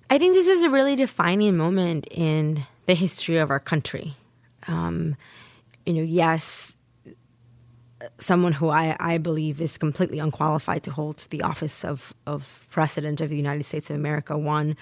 [0.09, 4.15] I think this is a really defining moment in the history of our country.
[4.69, 5.17] Um,
[5.85, 6.77] you know, yes,
[8.19, 13.21] someone who I, I believe is completely unqualified to hold the office of, of president
[13.21, 14.77] of the United States of America won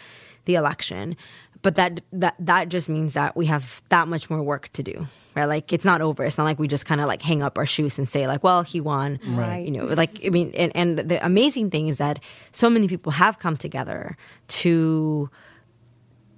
[0.44, 1.16] the election.
[1.64, 5.06] But that that that just means that we have that much more work to do.
[5.34, 5.46] Right?
[5.46, 6.22] Like it's not over.
[6.22, 8.44] It's not like we just kind of like hang up our shoes and say like,
[8.44, 9.18] well, he won.
[9.26, 9.64] Right.
[9.64, 12.20] You know, like I mean and, and the amazing thing is that
[12.52, 15.30] so many people have come together to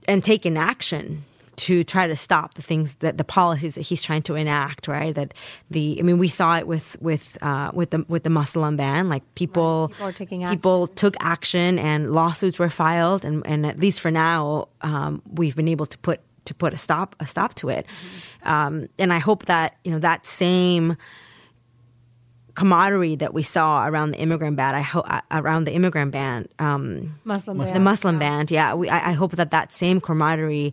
[0.07, 1.25] and taken action
[1.57, 5.14] to try to stop the things that the policies that he's trying to enact, right?
[5.14, 5.35] That
[5.71, 9.09] the I mean, we saw it with with uh, with the with the Muslim ban.
[9.09, 9.90] Like people, Right.
[9.90, 14.11] People are taking people took action, and lawsuits were filed, and and at least for
[14.11, 17.87] now, um, we've been able to put to put a stop a stop to it.
[18.42, 20.97] Um, and I hope that you know that same
[22.55, 27.19] camaraderie that we saw around the immigrant ban, I hope around the immigrant ban, um,
[27.25, 27.85] Muslim, the ban.
[27.85, 28.51] Muslim band.
[28.51, 30.73] Yeah, we, I, I hope that that same camaraderie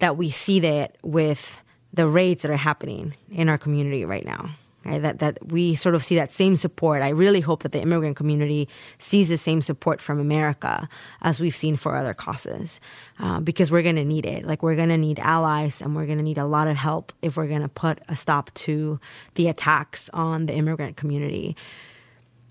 [0.00, 1.58] that we see that with
[1.92, 4.50] the raids that are happening in our community right now.
[4.84, 5.02] Right?
[5.02, 7.02] That that we sort of see that same support.
[7.02, 8.66] I really hope that the immigrant community
[8.98, 10.88] sees the same support from America
[11.20, 12.80] as we've seen for other causes,
[13.18, 14.46] uh, because we're going to need it.
[14.46, 17.12] Like we're going to need allies, and we're going to need a lot of help
[17.20, 18.98] if we're going to put a stop to
[19.34, 21.56] the attacks on the immigrant community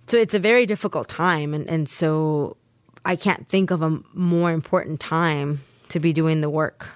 [0.10, 2.58] so it's a very difficult time and, and so
[3.06, 6.90] i can't think of a more important time to be doing the work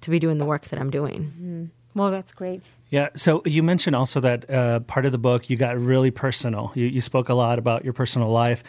[0.00, 2.60] to be doing the work that i'm doing Well, that's great.
[2.90, 3.08] Yeah.
[3.16, 6.70] So you mentioned also that uh, part of the book you got really personal.
[6.74, 8.62] You, you spoke a lot about your personal life.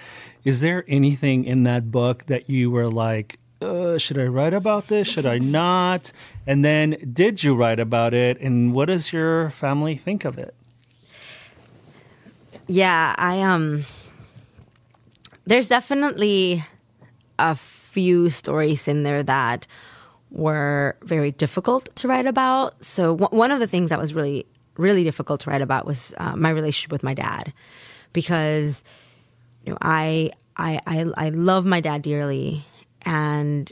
[0.45, 4.87] Is there anything in that book that you were like, uh, should I write about
[4.87, 5.09] this?
[5.09, 6.13] Should I not?
[6.47, 8.39] And then did you write about it?
[8.39, 10.55] And what does your family think of it?
[12.69, 13.85] yeah i um
[15.45, 16.65] there's definitely
[17.39, 19.67] a few stories in there that
[20.31, 24.45] were very difficult to write about so w- one of the things that was really
[24.77, 27.53] really difficult to write about was uh, my relationship with my dad
[28.13, 28.83] because
[29.65, 32.65] you know I, I i i love my dad dearly
[33.03, 33.71] and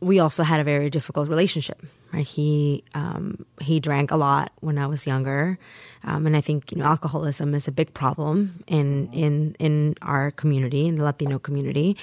[0.00, 2.26] we also had a very difficult relationship Right?
[2.26, 5.58] He um, he drank a lot when I was younger,
[6.04, 10.30] um, and I think you know alcoholism is a big problem in in in our
[10.30, 11.96] community, in the Latino community,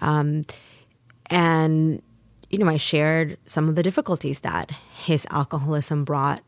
[0.00, 0.42] um,
[1.26, 2.02] and
[2.54, 6.40] you know I shared some of the difficulties that his alcoholism brought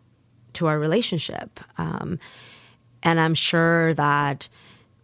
[0.53, 2.19] to our relationship, um,
[3.03, 4.49] and I'm sure that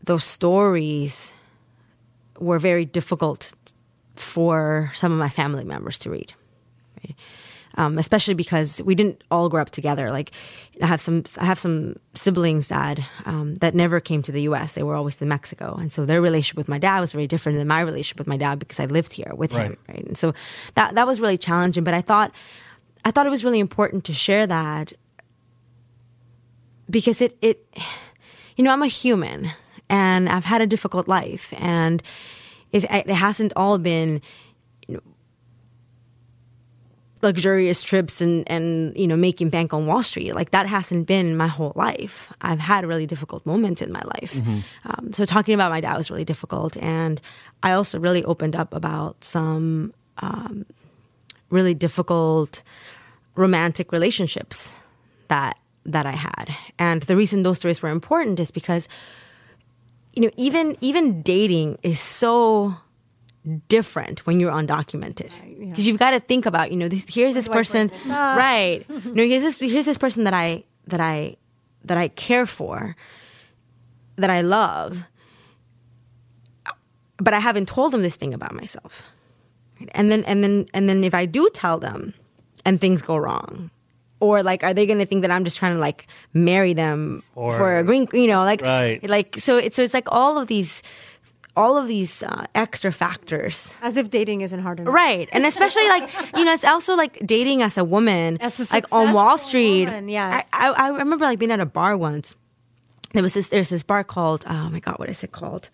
[0.04, 1.34] those stories
[2.38, 3.52] were very difficult
[4.14, 6.32] for some of my family members to read.
[7.04, 7.16] Right?
[7.76, 10.10] Um, especially because we didn't all grow up together.
[10.10, 10.32] Like
[10.82, 14.74] I have some, I have some siblings that um, that never came to the U.S.
[14.74, 17.58] They were always in Mexico, and so their relationship with my dad was very different
[17.58, 19.76] than my relationship with my dad because I lived here with him.
[19.86, 19.96] Right.
[19.96, 20.34] Right, and so
[20.74, 21.84] that that was really challenging.
[21.84, 22.32] But I thought,
[23.04, 24.92] I thought it was really important to share that
[26.90, 27.66] because it it,
[28.56, 29.52] you know, I'm a human
[29.88, 32.02] and I've had a difficult life and
[32.72, 34.22] it, it hasn't all been
[37.22, 40.34] luxurious trips and and you know making bank on Wall Street.
[40.34, 42.32] Like that hasn't been my whole life.
[42.40, 44.34] I've had really difficult moments in my life.
[44.84, 47.20] Um, so talking about my dad was really difficult, and
[47.62, 50.66] I also really opened up about some um,
[51.50, 52.62] really difficult
[53.36, 54.76] romantic relationships
[55.28, 55.56] that
[55.86, 56.54] that I had.
[56.78, 58.88] And the reason those stories were important is because
[60.14, 62.76] you know even even dating is so
[63.68, 65.34] different when you're undocumented.
[65.58, 67.88] Because you've got to think about you know this, here's this do I bring person
[67.88, 68.02] this.
[68.06, 68.36] Ah.
[68.38, 68.84] Right.
[68.88, 71.36] You know here's this here's this person that I that I
[71.84, 72.94] that I care for
[74.16, 75.04] that I love
[77.18, 79.02] but I haven't told them this thing about myself.
[79.92, 82.14] And then and then and then if I do tell them
[82.64, 83.70] and things go wrong
[84.20, 87.22] or like are they going to think that I'm just trying to like marry them
[87.34, 89.02] Or- for a green you know like Right.
[89.08, 90.82] like so it's so it's like all of these
[91.54, 94.94] all of these uh, extra factors As if dating isn't hard enough.
[94.94, 98.72] right and especially like you know it's also like dating as a woman As a
[98.74, 100.46] like on wall street woman, yes.
[100.52, 102.34] I, I, I remember like being at a bar once
[103.12, 105.70] there was this there's this bar called oh my god what is it called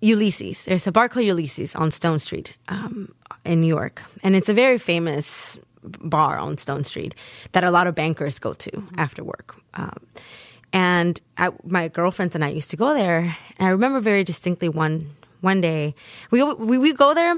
[0.00, 0.66] Ulysses.
[0.66, 3.14] There's a bar called Ulysses on Stone Street um,
[3.44, 7.14] in New York, and it's a very famous bar on Stone Street
[7.52, 9.56] that a lot of bankers go to after work.
[9.74, 9.96] Um,
[10.74, 14.68] and I, my girlfriends and I used to go there, and I remember very distinctly
[14.68, 15.94] one one day
[16.30, 17.36] we we we go there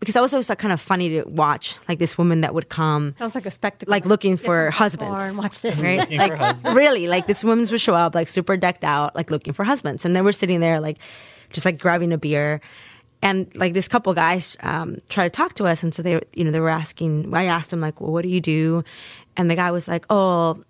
[0.00, 2.68] because it was always like kind of funny to watch, like this woman that would
[2.68, 3.90] come Sounds like a spectacle.
[3.90, 5.10] like looking for some husbands.
[5.20, 5.80] popcorn, Watch this.
[5.82, 6.08] right?
[6.10, 6.38] Like
[6.74, 10.04] really, like this women's would show up like super decked out, like looking for husbands,
[10.04, 10.98] and then we're sitting there like
[11.50, 12.60] just like grabbing a beer,
[13.22, 16.44] and like this couple guys um, try to talk to us, and so they you
[16.44, 17.34] know they were asking.
[17.34, 18.84] I asked him like, well, what do you do?
[19.36, 20.62] And the guy was like, oh,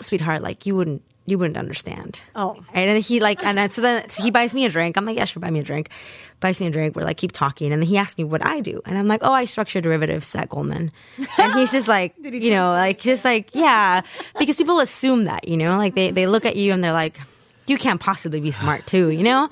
[0.00, 1.02] sweetheart, like you wouldn't.
[1.28, 2.20] You wouldn't understand.
[2.36, 2.56] Oh.
[2.72, 4.96] and then he like, and then, so then he buys me a drink.
[4.96, 5.90] I'm like, yeah, sure, buy me a drink.
[6.38, 6.94] Buys me a drink.
[6.94, 9.20] We're like, keep talking, and then he asks me what I do, and I'm like,
[9.24, 10.92] oh, I structure derivatives at Goldman.
[11.38, 14.02] And he's just like, he you know, like just like yeah,
[14.38, 17.18] because people assume that you know, like they they look at you and they're like,
[17.66, 19.48] you can't possibly be smart too, you know.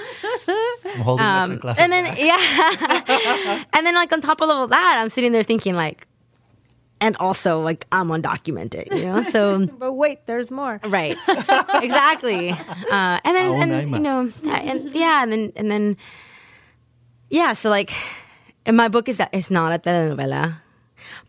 [0.87, 2.17] I'm holding my Um, glass and then wine.
[2.21, 6.07] yeah, and then like on top of all that, I'm sitting there thinking like,
[7.05, 9.21] and also like I'm undocumented, you know.
[9.23, 10.81] So But wait, there's more.
[10.89, 11.17] right,
[11.83, 12.57] exactly.
[12.95, 15.97] Uh, and then and you know, yeah, and yeah, and then and then
[17.31, 17.53] yeah.
[17.55, 17.93] So like,
[18.67, 20.61] and my book is it's not a telenovela.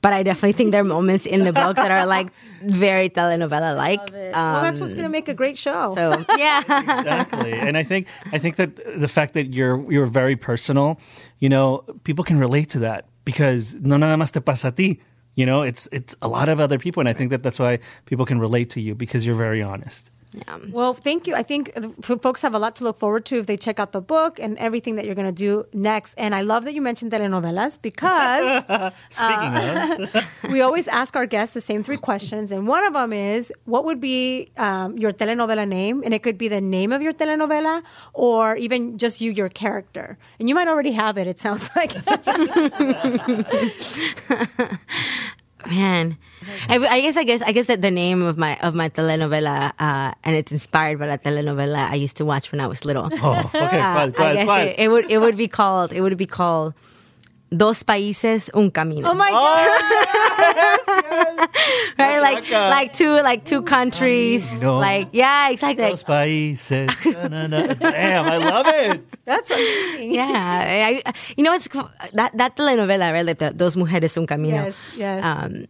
[0.01, 2.29] But I definitely think there are moments in the book that are like
[2.61, 3.99] very telenovela like.
[4.11, 5.95] well, that's what's going to make a great show.
[5.95, 6.59] So yeah,
[6.99, 10.99] exactly and i think i think that the fact that you're you're very personal
[11.39, 14.99] you know people can relate to that because no nada más te pasa a ti
[15.35, 17.79] you know it's it's a lot of other people and i think that that's why
[18.05, 20.11] people can relate to you because you're very honest
[20.71, 21.35] Well, thank you.
[21.35, 23.91] I think uh, folks have a lot to look forward to if they check out
[23.91, 26.13] the book and everything that you're going to do next.
[26.17, 28.63] And I love that you mentioned telenovelas because
[29.09, 29.55] speaking
[30.13, 32.51] of we always ask our guests the same three questions.
[32.51, 36.01] And one of them is what would be um, your telenovela name?
[36.03, 40.17] And it could be the name of your telenovela or even just you, your character.
[40.39, 41.93] And you might already have it, it sounds like.
[45.67, 46.17] man.
[46.69, 49.71] I, I guess I guess I guess that the name of my of my telenovela
[49.79, 53.09] uh, and it's inspired by a telenovela I used to watch when I was little.
[53.11, 54.65] oh okay Uh, ¿cuál, I guess cuál?
[54.67, 56.73] it, it would it would be called it would be called
[57.55, 59.07] Dos países un camino.
[59.07, 59.69] oh my God.
[61.97, 62.19] right?
[62.19, 64.43] Like like two like two countries.
[64.57, 64.79] Camino.
[64.79, 65.89] Like yeah, exactly.
[65.89, 66.89] Los países.
[67.13, 67.73] Na, na, na.
[67.75, 69.05] Damn, I love it.
[69.25, 70.13] That's amazing.
[70.13, 71.69] yeah, I, you know it's
[72.13, 73.25] that that telenovela, right?
[73.25, 74.65] Like the, Dos mujeres un camino.
[74.65, 75.23] Yes, yes.
[75.23, 75.67] Um,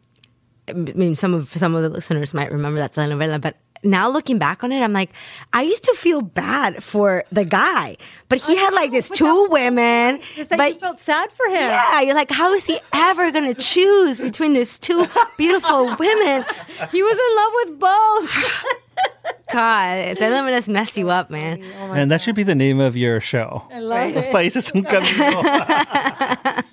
[0.68, 4.40] I mean, some of some of the listeners might remember that telenovela, but now looking
[4.40, 5.12] back on it, I'm like,
[5.54, 7.98] I used to feel bad for the guy,
[8.30, 10.20] but he had like these two women.
[10.38, 11.54] Like but you felt sad for him.
[11.56, 15.06] yeah, you're like, how is he ever gonna choose between these two
[15.38, 16.46] beautiful women?
[16.92, 18.82] He was in love with both.
[19.52, 21.64] God, the limit mess you up, man.
[21.64, 23.64] And that should be the name of your show.
[23.72, 24.14] Right.
[24.14, 24.84] Los países un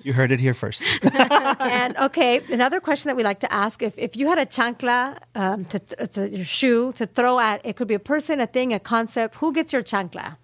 [0.03, 0.83] you heard it here first.
[1.59, 5.17] and okay, another question that we like to ask: if if you had a chancla
[5.35, 8.47] um, to, th- to your shoe to throw at, it could be a person, a
[8.47, 9.35] thing, a concept.
[9.35, 10.37] Who gets your chancla?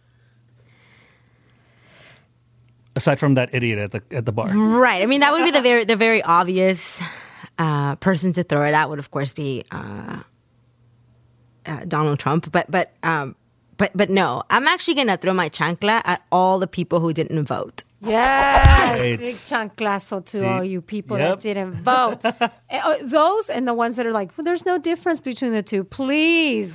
[2.95, 4.47] Aside from that idiot at the at the bar.
[4.47, 5.03] Right.
[5.03, 7.01] I mean, that would be the very the very obvious
[7.57, 8.89] uh, person to throw it at.
[8.89, 10.23] Would of course be uh,
[11.65, 12.51] uh, Donald Trump.
[12.51, 13.35] But but um,
[13.77, 17.45] but but no, I'm actually gonna throw my chancla at all the people who didn't
[17.45, 17.83] vote.
[18.01, 19.19] Yes, Right.
[19.19, 20.45] big chanclazo to See?
[20.45, 21.29] all you people Yep.
[21.29, 22.19] that didn't vote.
[22.69, 25.61] Eh, oh, Those and the ones that are like, well, there's no difference between the
[25.63, 25.83] two.
[25.83, 26.73] Please,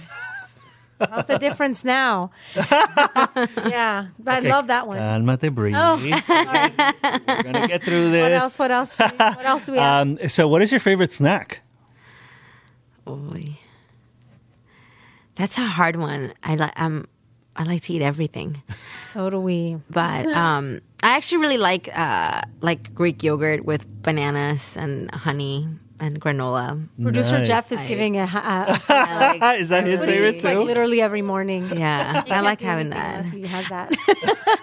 [0.99, 2.31] what's the difference now?
[2.55, 4.99] yeah, but I love that one.
[4.99, 5.75] Cálmate, breathe.
[5.79, 5.97] Oh.
[5.97, 8.23] We're gonna get through this.
[8.23, 8.59] what else?
[8.59, 8.93] What else?
[9.39, 10.07] What else do we have?
[10.21, 11.61] Um, so, what is your favorite snack?
[13.09, 13.59] Oy.
[15.37, 16.33] That's a hard one.
[16.43, 17.07] I like um,
[17.57, 18.63] I like to eat everything.
[19.05, 19.79] so do we.
[19.91, 25.69] but um, I actually really like uh, like Greek yogurt with bananas and honey
[26.01, 26.89] and granola.
[27.01, 27.47] Producer Nice.
[27.47, 30.65] Jeff is giving a, a, I like, is that his favorite it's like too?
[30.65, 31.71] literally every morning.
[31.77, 33.25] yeah, I like having that.
[33.27, 33.95] he has that.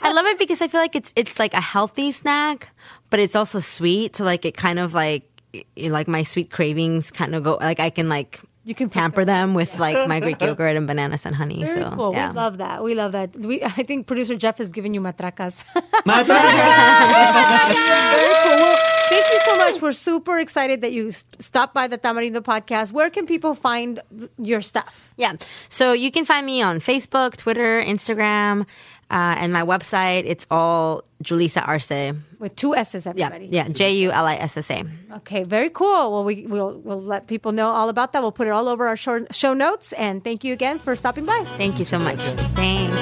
[0.01, 2.69] I love it because I feel like it's it's like a healthy snack,
[3.09, 4.15] but it's also sweet.
[4.17, 5.23] So like it kind of like
[5.55, 9.25] i- like my sweet cravings kind of go like I can like You can pamper
[9.25, 11.63] them with like my Greek yogurt and bananas and honey.
[11.65, 12.13] Very so cool.
[12.13, 12.29] yeah.
[12.29, 12.83] We love that.
[12.83, 13.35] We love that.
[13.37, 15.63] We, I think producer Jeff has given you matracas.
[16.05, 16.27] Very
[18.43, 18.57] cool.
[18.61, 18.77] Well,
[19.79, 22.91] We're super excited that you stopped by the Tamarindo podcast.
[22.91, 24.01] Where can people find
[24.37, 25.13] your stuff?
[25.17, 25.33] Yeah.
[25.69, 28.65] So you can find me on Facebook, Twitter, Instagram,
[29.11, 30.23] uh, and my website.
[30.25, 32.13] It's all Julissa Arce.
[32.39, 33.47] With two S's, everybody.
[33.51, 33.67] Yeah.
[33.67, 34.85] J U L I S S A.
[35.17, 36.11] Okay, very cool.
[36.11, 38.21] Well, we, we'll, we'll let people know all about that.
[38.21, 39.93] We'll put it all over our show, show notes.
[39.93, 41.43] And thank you again for stopping by.
[41.57, 42.19] Thank you so much.
[42.55, 42.97] Thanks.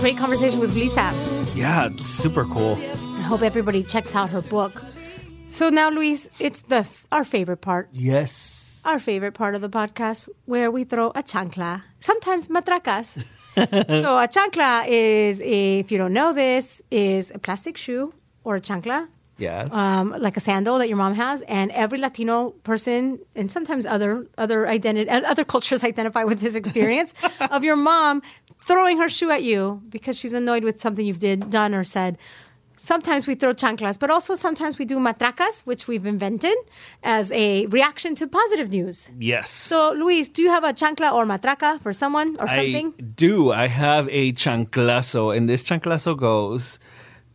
[0.00, 1.12] Great conversation with Lisa.
[1.54, 2.76] Yeah, super cool.
[2.76, 4.80] I hope everybody checks out her book.
[5.48, 7.88] So now, Luis, it's the our favorite part.
[7.92, 8.82] Yes.
[8.86, 13.18] our favorite part of the podcast where we throw a chancla, sometimes matracas.
[13.56, 18.60] so a chancla is, if you don't know this, is a plastic shoe or a
[18.60, 19.70] chancla, Yes.
[19.72, 24.26] um, like a sandal that your mom has, and every Latino person, and sometimes other
[24.38, 27.12] other identity, and other cultures identify with this experience
[27.50, 28.22] of your mom
[28.68, 32.16] throwing her shoe at you because she's annoyed with something you've did done or said.
[32.76, 36.56] Sometimes we throw chanclas, but also sometimes we do matracas, which we've invented
[37.02, 39.10] as a reaction to positive news.
[39.18, 39.50] yes.
[39.50, 42.94] So, Luis, do you have a chancla or matraca for someone or something?
[42.96, 43.50] I do.
[43.50, 46.78] I have a chanclazo, and this chanclazo goes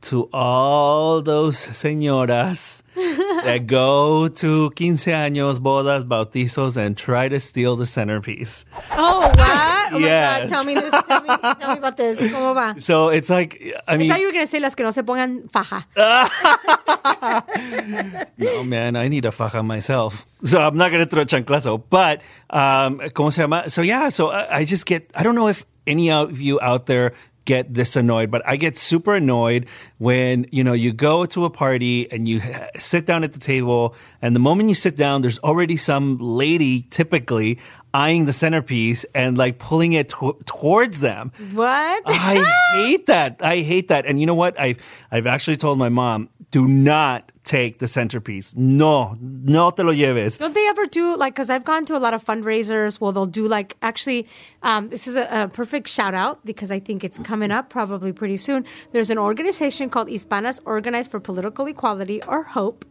[0.04, 7.76] to all those señoras that go to quince años, bodas, bautizos, and try to steal
[7.76, 8.66] the centerpiece.
[8.92, 9.94] Oh, what?
[9.94, 10.50] Oh my Yes.
[10.50, 10.56] God!
[10.56, 10.92] Tell me this.
[10.92, 12.20] Tell me, tell me about this.
[12.20, 12.80] ¿Cómo va?
[12.82, 14.92] So it's like, I I mean, thought you were going to say las que no
[14.92, 15.86] se pongan faja.
[18.38, 20.26] no, man, I need a faja myself.
[20.44, 21.84] So I'm not going to throw chanclazo.
[21.90, 23.70] But, um, ¿cómo se llama?
[23.70, 26.86] So yeah, so I, I just get, I don't know if any of you out
[26.88, 27.14] there
[27.46, 29.68] get this annoyed, but I get super annoyed
[29.98, 32.42] when, you know, you go to a party and you
[32.78, 36.84] sit down at the table and the moment you sit down, there's already some lady
[36.90, 37.60] typically
[37.94, 41.32] eyeing the centerpiece and like pulling it to- towards them.
[41.52, 42.04] What?
[42.06, 43.42] I hate that.
[43.44, 44.06] I hate that.
[44.06, 44.60] And you know what?
[44.60, 44.78] I've
[45.12, 48.56] I've actually told my mom do not take the centerpiece.
[48.56, 50.38] No, no te lo lleves.
[50.38, 51.34] Don't they ever do like?
[51.34, 53.02] Because I've gone to a lot of fundraisers.
[53.02, 54.28] Well, they'll do like actually.
[54.62, 58.14] Um, this is a, a perfect shout out because I think it's coming up probably
[58.14, 58.66] pretty soon.
[58.92, 62.86] There's an organization called Hispanas Organized for Political Equality or HOPE,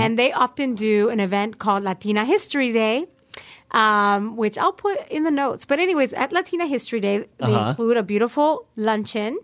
[0.00, 3.06] and they often do an event called Latina History Day.
[3.70, 5.64] Um, which I'll put in the notes.
[5.64, 9.36] But anyways, at Latina History Day, they include a beautiful luncheon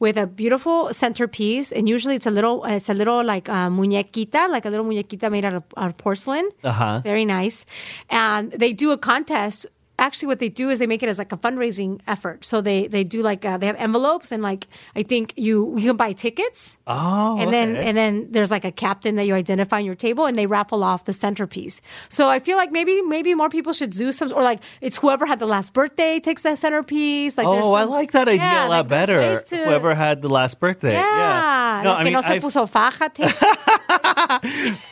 [0.00, 4.48] with a beautiful centerpiece, and usually it's a little, it's a little like uh, muñequita,
[4.48, 6.48] like a little muñequita made out of, out of porcelain.
[6.64, 7.00] Uh-huh.
[7.04, 7.64] Very nice.
[8.10, 9.66] And they do a contest.
[9.98, 12.44] Actually, what they do is they make it as like a fundraising effort.
[12.44, 15.88] So they they do like uh, they have envelopes and like I think you you
[15.88, 16.76] can buy tickets.
[16.86, 20.26] Oh, and then and then there's like a captain that you identify on your table,
[20.26, 21.80] and they raffle off the centerpiece.
[22.10, 25.24] So I feel like maybe maybe more people should do some or like it's whoever
[25.26, 27.38] had the last birthday takes that centerpiece.
[27.38, 29.40] Like Oh, I like that idea Yeah, a lot like, better.
[29.40, 30.92] to- Whoever had the last birthday.
[30.92, 33.08] Yeah, No, like I mean, no se I've- puso faja.
[33.08, 33.42] takes-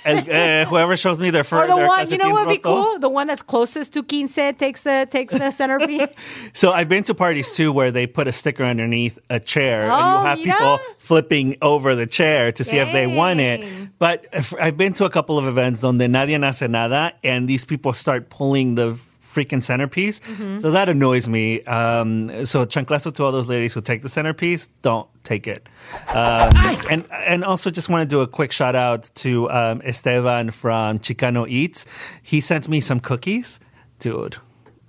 [0.05, 2.59] and, uh, whoever shows me their or first, the one, you know what would be
[2.59, 2.99] cool?
[2.99, 4.35] The one that's closest to quince
[4.65, 6.09] takes the takes the centerpiece.
[6.55, 9.93] So I've been to parties too where they put a sticker underneath a chair and
[9.93, 10.55] Oh, you have mira.
[10.55, 13.61] people flipping over the chair to see if they won it.
[13.99, 14.27] But
[14.61, 18.31] I've been to a couple of events donde nadie hace nada and these people start
[18.31, 18.97] pulling the
[19.35, 20.21] freaking centerpiece.
[20.21, 20.59] Mm-hmm.
[20.59, 21.61] So that annoys me.
[21.65, 25.69] Um, so chanclazo to all those ladies who take the centerpiece, don't take it.
[26.09, 26.53] Um,
[26.89, 31.01] and and also just want to do a quick shout out to um, Esteban from
[31.01, 31.85] Chicano Eats.
[32.23, 33.59] He sent me some cookies.
[33.99, 34.37] Dude,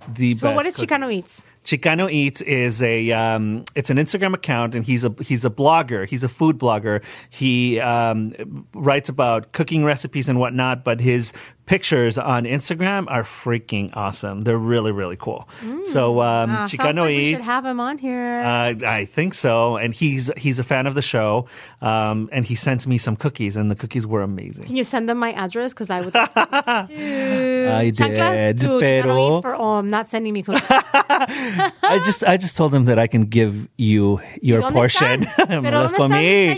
[0.08, 1.12] the So best what is Chicano.
[1.12, 1.44] Eats?
[1.64, 6.06] Chicano Eats is a um, it's an Instagram account, and he's a he's a blogger.
[6.06, 7.02] He's a food blogger.
[7.28, 10.84] He um, writes about cooking recipes and whatnot.
[10.84, 11.32] But his
[11.66, 14.42] pictures on Instagram are freaking awesome.
[14.44, 15.48] They're really really cool.
[15.82, 17.36] So um, sounds Chicano like we Eats.
[17.38, 18.40] should have him on here.
[18.40, 21.46] uh, I think so, and he's he's a fan of the show,
[21.82, 24.64] um, and he sent me some cookies, and the cookies were amazing.
[24.66, 25.74] Can you send them my address?
[25.74, 26.14] Because I would.
[26.14, 30.62] like I did, to Chicano pero- Eats for um, not sending me cookies.
[30.70, 35.20] I just I just told him that I can give you your portion.
[35.48, 36.56] Me las comí.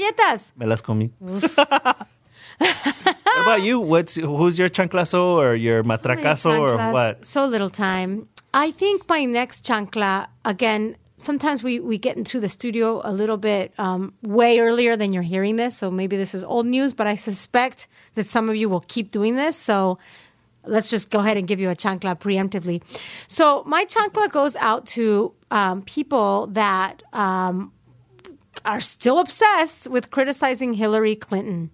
[0.57, 1.11] Me las comí.
[3.39, 3.81] What about you?
[3.81, 7.25] What's who's your chanclazo or your matracazo or what?
[7.25, 8.29] So little time.
[8.55, 13.37] I think my next chancla, again, sometimes we, we get into the studio a little
[13.37, 15.77] bit um, way earlier than you're hearing this.
[15.77, 19.11] So maybe this is old news, but I suspect that some of you will keep
[19.11, 19.57] doing this.
[19.57, 19.99] So
[20.65, 22.83] let's just go ahead and give you a chancla preemptively.
[23.27, 27.73] So my chancla goes out to um, people that um,
[28.65, 31.71] are still obsessed with criticizing Hillary Clinton.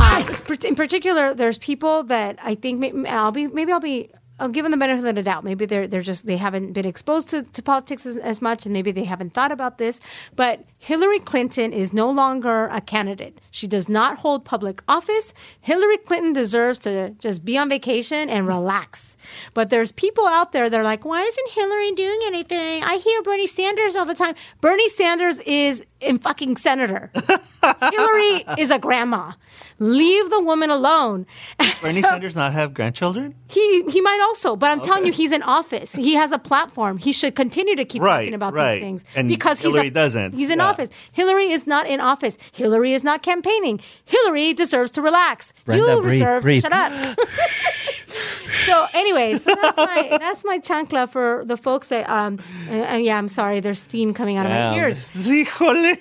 [0.00, 0.28] Um,
[0.64, 4.64] in particular, there's people that I think maybe I'll be maybe I'll be I'll give
[4.64, 5.44] them the benefit of the doubt.
[5.44, 8.72] Maybe they're they're just they haven't been exposed to, to politics as, as much, and
[8.72, 10.00] maybe they haven't thought about this.
[10.34, 13.40] But Hillary Clinton is no longer a candidate.
[13.54, 15.32] She does not hold public office.
[15.60, 19.16] Hillary Clinton deserves to just be on vacation and relax.
[19.54, 22.82] But there's people out there that are like, why isn't Hillary doing anything?
[22.82, 24.34] I hear Bernie Sanders all the time.
[24.60, 27.12] Bernie Sanders is a fucking senator.
[27.92, 29.32] Hillary is a grandma.
[29.78, 31.26] Leave the woman alone.
[31.82, 33.34] Bernie So- Sanders not have grandchildren?
[33.48, 35.92] he he might also, but I'm telling you, he's in office.
[35.92, 36.96] He has a platform.
[36.98, 38.74] He should continue to keep Right, talking about right.
[38.76, 40.32] these things And because Hillary he's a, doesn't.
[40.34, 40.68] He's in Yeah.
[40.68, 40.88] office.
[41.12, 42.38] Hillary is not in office.
[42.52, 43.41] Hillary is not campaigning.
[44.04, 45.52] Hillary deserves to relax.
[45.64, 46.92] Brenda, you deserve to shut up.
[48.66, 52.38] so, anyways, so that's my that's my chancla for the folks that um
[52.68, 54.98] uh, and yeah, I'm sorry, there's steam coming out of my ears.
[54.98, 55.98] Híjole.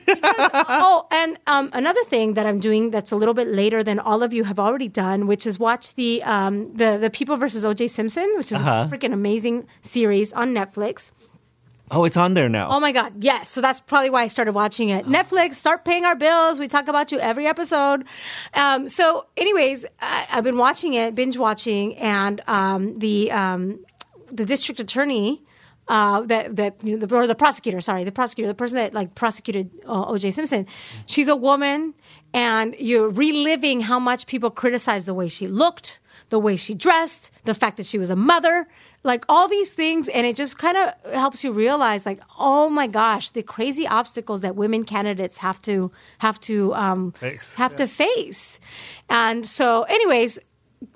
[0.69, 4.23] oh, and um, another thing that I'm doing that's a little bit later than all
[4.23, 7.87] of you have already done, which is watch the um, the the People versus O.J.
[7.87, 8.87] Simpson, which is Uh-huh.
[8.87, 11.11] a freaking amazing series on Netflix.
[11.93, 12.69] Oh, it's on there now.
[12.69, 13.49] Oh my god, yes!
[13.49, 15.05] So that's probably why I started watching it.
[15.07, 16.57] Netflix, start paying our bills.
[16.57, 18.05] We talk about you every episode.
[18.53, 23.85] Um, so, anyways, I, I've been watching it, binge watching, and um, the um,
[24.31, 25.43] the district attorney.
[25.87, 28.93] Uh, that that you know, the, or the prosecutor, sorry, the prosecutor, the person that
[28.93, 30.31] like prosecuted uh, O.J.
[30.31, 30.65] Simpson,
[31.05, 31.93] she's a woman,
[32.33, 37.31] and you're reliving how much people criticized the way she looked, the way she dressed,
[37.43, 38.69] the fact that she was a mother,
[39.03, 42.87] like all these things, and it just kind of helps you realize, like, oh my
[42.87, 47.87] gosh, the crazy obstacles that women candidates have to have to um, Face, have to
[47.87, 48.59] face,
[49.09, 50.39] and so, anyways,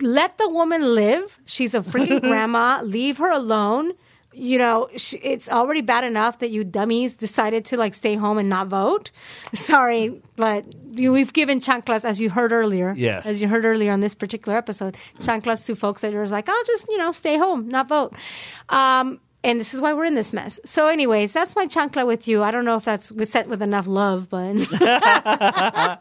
[0.01, 1.39] let the woman live.
[1.45, 2.81] She's a freaking grandma.
[2.83, 3.93] Leave her alone.
[4.35, 8.49] You know, it's already bad enough that you dummies decided to like stay home and
[8.49, 9.11] not vote.
[9.53, 10.65] Sorry, but
[10.95, 12.93] we've given chanclas, as you heard earlier.
[12.97, 13.25] Yes.
[13.25, 16.63] As you heard earlier on this particular episode, chanclas to folks that are like, I'll
[16.65, 18.13] just, you know, stay home, not vote.
[18.69, 20.59] Um, And this is why we're in this mess.
[20.65, 22.41] So, anyways, that's my chancla with you.
[22.41, 24.55] I don't know if that's was set with enough love, but.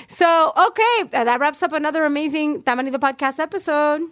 [0.08, 4.02] so, okay, that wraps up another amazing Tamarindo podcast episode.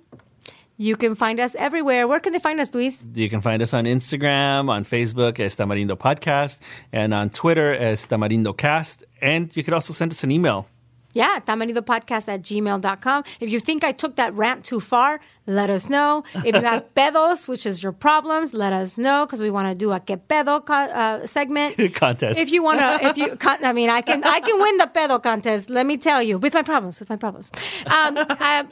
[0.80, 2.06] You can find us everywhere.
[2.06, 3.04] Where can they find us, Luis?
[3.12, 6.60] You can find us on Instagram, on Facebook as Tamarindo Podcast,
[6.92, 9.04] and on Twitter as Tamarindo Cast.
[9.20, 10.68] And you could also send us an email.
[11.14, 13.24] Yeah, tamarindopodcast at gmail.com.
[13.40, 15.18] If you think I took that rant too far,
[15.48, 16.22] let us know.
[16.44, 19.74] If you have pedos, which is your problems, let us know because we want to
[19.74, 21.76] do a que pedo co- uh, segment.
[21.94, 22.38] Contest.
[22.38, 24.86] If you want to, if you, con- I mean, I can, I can win the
[24.86, 25.70] pedo contest.
[25.70, 27.50] Let me tell you, with my problems, with my problems.
[27.86, 28.64] Um, uh,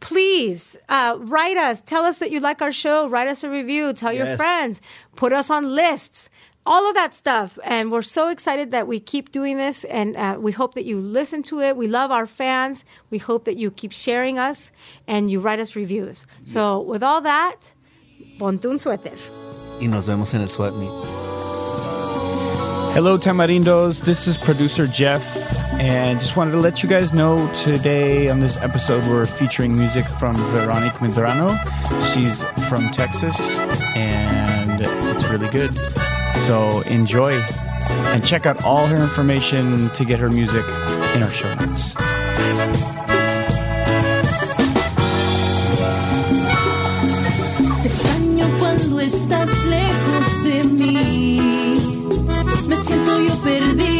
[0.00, 1.80] please uh, write us.
[1.80, 3.08] Tell us that you like our show.
[3.08, 3.92] Write us a review.
[3.92, 4.80] Tell your friends.
[5.16, 6.28] Put us on lists.
[6.66, 7.58] All of that stuff.
[7.64, 9.84] And we're so excited that we keep doing this.
[9.84, 11.76] And uh, we hope that you listen to it.
[11.76, 12.84] We love our fans.
[13.10, 14.70] We hope that you keep sharing us
[15.06, 16.26] and you write us reviews.
[16.44, 17.74] So, with all that,
[18.38, 19.16] ponte un suéter.
[19.80, 20.90] Y nos vemos en el sweat meet.
[22.92, 24.04] Hello, Tamarindos.
[24.04, 25.22] This is producer Jeff,
[25.80, 30.04] and just wanted to let you guys know today on this episode we're featuring music
[30.04, 31.56] from Veronique Medrano.
[32.12, 33.58] She's from Texas,
[33.96, 35.74] and it's really good.
[36.46, 37.32] So enjoy
[38.12, 40.64] and check out all her information to get her music
[41.14, 41.94] in our show notes.
[47.82, 51.40] Te extraño cuando estás lejos de mí.
[52.68, 53.99] Me siento yo perdida.